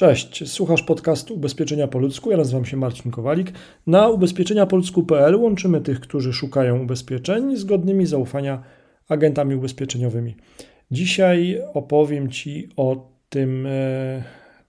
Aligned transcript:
Cześć, 0.00 0.48
słuchasz 0.48 0.82
podcastu 0.82 1.34
Ubezpieczenia 1.34 1.88
po 1.88 1.98
ludzku. 1.98 2.30
Ja 2.30 2.36
nazywam 2.36 2.64
się 2.64 2.76
Marcin 2.76 3.10
Kowalik. 3.10 3.52
Na 3.86 4.08
ubezpieczeniapoludzku.pl 4.08 5.36
łączymy 5.36 5.80
tych, 5.80 6.00
którzy 6.00 6.32
szukają 6.32 6.82
ubezpieczeń 6.82 7.56
zgodnymi 7.56 8.06
zaufania 8.06 8.62
agentami 9.08 9.54
ubezpieczeniowymi. 9.54 10.36
Dzisiaj 10.90 11.62
opowiem 11.74 12.30
Ci 12.30 12.68
o 12.76 13.10
tym, 13.28 13.66
e, 13.66 14.22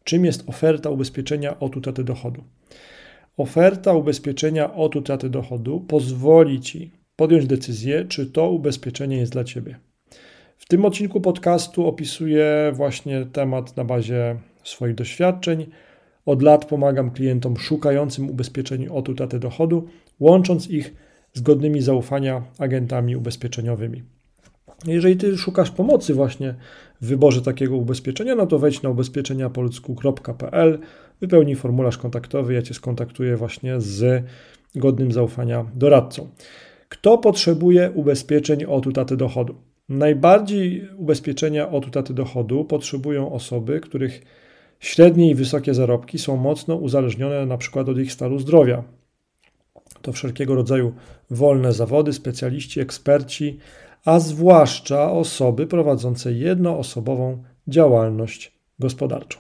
czym 0.04 0.26
jest 0.26 0.50
oferta 0.50 0.90
ubezpieczenia 0.90 1.60
od 1.60 1.78
utraty 1.78 2.04
dochodu. 2.04 2.44
Oferta 3.38 3.94
ubezpieczenia 3.94 4.74
od 4.74 4.96
utraty 4.96 5.30
dochodu 5.30 5.80
pozwoli 5.80 6.62
Ci 6.62 6.92
podjąć 7.16 7.48
decyzję, 7.48 8.06
czy 8.06 8.26
to 8.26 8.50
ubezpieczenie 8.50 9.18
jest 9.18 9.32
dla 9.32 9.44
Ciebie. 9.44 9.80
W 10.58 10.68
tym 10.68 10.86
odcinku 10.86 11.22
podcastu 11.22 11.88
opisuję 11.88 12.72
właśnie 12.76 13.26
temat 13.26 13.78
na 13.78 13.86
bazie 13.86 14.36
swoich 14.64 14.96
doświadczeń. 14.96 15.68
Od 16.26 16.42
lat 16.42 16.66
pomagam 16.66 17.12
klientom 17.12 17.58
szukającym 17.58 18.30
ubezpieczeń 18.30 18.88
od 18.88 19.10
utraty 19.10 19.40
dochodu, 19.40 19.88
łącząc 20.20 20.70
ich 20.70 20.94
z 21.34 21.42
godnymi 21.42 21.82
zaufania 21.82 22.44
agentami 22.60 23.16
ubezpieczeniowymi. 23.16 24.04
Jeżeli 24.88 25.18
ty 25.18 25.38
szukasz 25.38 25.72
pomocy 25.72 26.14
właśnie 26.14 26.56
w 27.02 27.08
wyborze 27.08 27.42
takiego 27.42 27.78
ubezpieczenia, 27.78 28.36
no 28.36 28.48
to 28.48 28.60
wejdź 28.60 28.82
na 28.82 28.90
ubezpieczeniapoludzku.pl, 28.90 30.80
wypełnij 31.22 31.56
formularz 31.56 31.98
kontaktowy, 31.98 32.54
ja 32.54 32.62
cię 32.62 32.74
skontaktuję 32.74 33.38
właśnie 33.38 33.82
z 33.82 34.24
godnym 34.76 35.12
zaufania 35.12 35.66
doradcą. 35.76 36.28
Kto 36.90 37.18
potrzebuje 37.18 37.92
ubezpieczeń 37.92 38.66
od 38.66 38.88
utraty 38.88 39.18
dochodu? 39.18 39.56
Najbardziej 39.90 40.90
ubezpieczenia 40.98 41.70
od 41.70 41.88
utraty 41.88 42.14
dochodu 42.14 42.66
potrzebują 42.66 43.32
osoby, 43.32 43.80
których 43.80 44.22
średnie 44.82 45.30
i 45.30 45.36
wysokie 45.36 45.74
zarobki 45.74 46.20
są 46.20 46.38
mocno 46.38 46.76
uzależnione 46.76 47.46
na 47.46 47.58
przykład 47.58 47.90
od 47.90 47.98
ich 47.98 48.12
stanu 48.12 48.40
zdrowia. 48.40 48.84
To 50.02 50.12
wszelkiego 50.12 50.56
rodzaju 50.56 50.94
wolne 51.30 51.74
zawody, 51.74 52.14
specjaliści, 52.14 52.80
eksperci, 52.80 53.58
a 54.06 54.20
zwłaszcza 54.20 55.12
osoby 55.12 55.68
prowadzące 55.68 56.34
jednoosobową 56.34 57.44
działalność 57.68 58.52
gospodarczą. 58.80 59.40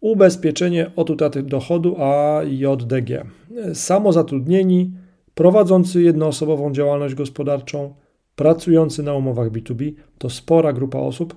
Ubezpieczenie 0.00 0.90
od 0.96 1.10
utraty 1.10 1.42
dochodu 1.42 1.96
AJDG. 2.02 3.26
Samozatrudnieni, 3.74 4.92
prowadzący 5.34 6.02
jednoosobową 6.02 6.72
działalność 6.72 7.14
gospodarczą, 7.14 7.94
pracujący 8.36 9.02
na 9.02 9.14
umowach 9.14 9.50
B2B 9.50 9.92
to 10.18 10.30
spora 10.30 10.72
grupa 10.72 10.98
osób, 10.98 11.36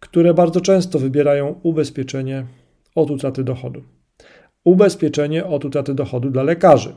które 0.00 0.34
bardzo 0.34 0.60
często 0.60 0.98
wybierają 0.98 1.60
ubezpieczenie 1.62 2.46
od 2.94 3.10
utraty 3.10 3.44
dochodu. 3.44 3.82
Ubezpieczenie 4.64 5.46
od 5.46 5.64
utraty 5.64 5.94
dochodu 5.94 6.30
dla 6.30 6.42
lekarzy. 6.42 6.94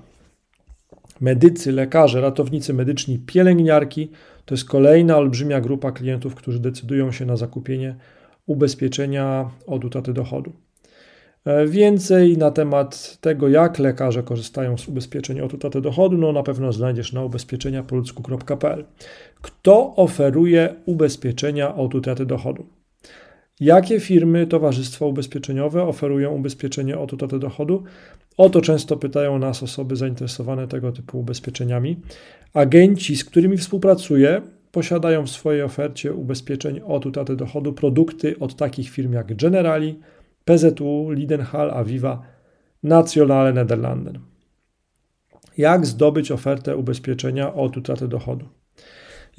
Medycy, 1.22 1.72
lekarze, 1.72 2.22
ratownicy 2.22 2.74
medyczni, 2.74 3.20
pielęgniarki 3.20 4.12
to 4.46 4.56
jest 4.56 4.66
kolejna 4.66 5.18
olbrzymia 5.18 5.62
grupa 5.62 5.92
klientów, 5.92 6.36
którzy 6.36 6.60
decydują 6.60 7.12
się 7.12 7.26
na 7.26 7.38
zakupienie 7.38 7.96
ubezpieczenia 8.46 9.50
od 9.68 9.86
utraty 9.86 10.14
dochodu. 10.14 10.54
E, 11.46 11.68
więcej 11.68 12.38
na 12.38 12.52
temat 12.52 13.18
tego, 13.22 13.50
jak 13.50 13.80
lekarze 13.80 14.24
korzystają 14.24 14.78
z 14.78 14.88
ubezpieczeń 14.88 15.42
od 15.42 15.54
utraty 15.54 15.82
dochodu, 15.82 16.18
no 16.18 16.32
na 16.32 16.44
pewno 16.44 16.74
znajdziesz 16.74 17.14
na 17.14 17.24
ubezpieczeniapoludzku.pl. 17.24 18.86
Kto 19.42 19.96
oferuje 19.96 20.76
ubezpieczenia 20.86 21.76
od 21.76 21.96
utraty 21.96 22.26
dochodu? 22.26 22.66
Jakie 23.62 24.00
firmy, 24.00 24.48
towarzystwa 24.48 25.06
ubezpieczeniowe 25.06 25.84
oferują 25.84 26.32
ubezpieczenie 26.32 27.00
od 27.00 27.14
utraty 27.14 27.40
dochodu? 27.40 27.84
O 28.38 28.50
to 28.50 28.62
często 28.62 28.98
pytają 28.98 29.40
nas 29.40 29.64
osoby 29.64 29.96
zainteresowane 29.96 30.68
tego 30.68 30.92
typu 30.92 31.20
ubezpieczeniami. 31.20 31.98
Agenci, 32.54 33.16
z 33.16 33.26
którymi 33.26 33.58
współpracuję, 33.58 34.42
posiadają 34.72 35.26
w 35.26 35.30
swojej 35.30 35.62
ofercie 35.62 36.14
ubezpieczeń 36.14 36.82
od 36.86 37.06
utraty 37.06 37.36
dochodu 37.36 37.74
produkty 37.74 38.40
od 38.40 38.56
takich 38.56 38.90
firm 38.90 39.14
jak 39.14 39.36
Generali, 39.36 40.00
PZU, 40.46 41.10
Lidenhall, 41.12 41.72
Aviva, 41.72 42.22
Nationale 42.84 43.54
Nederlanden. 43.54 44.20
Jak 45.58 45.86
zdobyć 45.86 46.32
ofertę 46.32 46.78
ubezpieczenia 46.78 47.54
od 47.54 47.78
utraty 47.78 48.08
dochodu? 48.08 48.46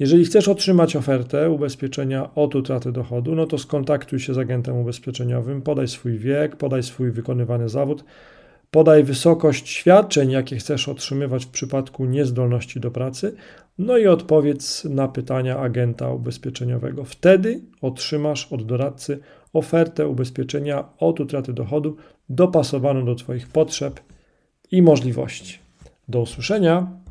Jeżeli 0.03 0.25
chcesz 0.25 0.47
otrzymać 0.47 0.95
ofertę 0.95 1.49
ubezpieczenia 1.49 2.35
od 2.35 2.55
utraty 2.55 2.91
dochodu, 2.91 3.35
no 3.35 3.45
to 3.45 3.57
skontaktuj 3.57 4.19
się 4.19 4.33
z 4.33 4.37
agentem 4.37 4.77
ubezpieczeniowym, 4.77 5.61
podaj 5.61 5.87
swój 5.87 6.17
wiek, 6.17 6.55
podaj 6.55 6.83
swój 6.83 7.11
wykonywany 7.11 7.69
zawód, 7.69 8.03
podaj 8.71 9.03
wysokość 9.03 9.69
świadczeń, 9.69 10.31
jakie 10.31 10.57
chcesz 10.57 10.89
otrzymywać 10.89 11.45
w 11.45 11.49
przypadku 11.49 12.05
niezdolności 12.05 12.79
do 12.79 12.91
pracy, 12.91 13.35
no 13.77 13.97
i 13.97 14.07
odpowiedz 14.07 14.85
na 14.85 15.07
pytania 15.07 15.59
agenta 15.59 16.09
ubezpieczeniowego. 16.09 17.03
Wtedy 17.03 17.61
otrzymasz 17.81 18.47
od 18.53 18.65
doradcy 18.65 19.19
ofertę 19.53 20.07
ubezpieczenia 20.07 20.83
od 20.99 21.19
utraty 21.19 21.53
dochodu 21.53 21.97
dopasowaną 22.29 23.05
do 23.05 23.15
Twoich 23.15 23.47
potrzeb 23.47 23.99
i 24.71 24.81
możliwości. 24.81 25.59
Do 26.07 26.21
usłyszenia. 26.21 27.02